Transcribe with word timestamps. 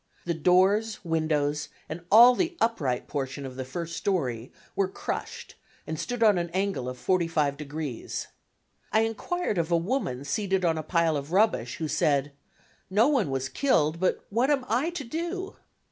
The 0.25 0.33
doors, 0.33 0.97
windows 1.05 1.69
and 1.87 2.03
all 2.11 2.33
the 2.33 2.57
upright 2.59 3.07
portion 3.07 3.45
of 3.45 3.55
the 3.55 3.63
first 3.63 3.95
story, 3.95 4.51
were 4.75 4.87
crushed 4.87 5.53
and 5.85 5.99
stood 5.99 6.23
on 6.23 6.39
an 6.39 6.49
angle 6.55 6.89
of 6.89 6.97
45°. 6.97 8.25
I 8.91 9.01
enquired 9.01 9.59
of 9.59 9.71
a 9.71 9.77
woman 9.77 10.25
seated 10.25 10.65
on 10.65 10.79
a 10.79 10.81
pile 10.81 11.15
of 11.15 11.31
rubbish, 11.31 11.75
who 11.77 11.87
said 11.87 12.31
"no 12.89 13.07
one 13.09 13.29
was 13.29 13.47
killed, 13.47 13.99
but 13.99 14.25
what 14.31 14.49
am 14.49 14.65
I 14.67 14.89
to 14.89 15.03
do?" 15.03 15.57